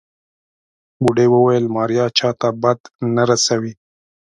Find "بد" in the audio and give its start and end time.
2.61-2.79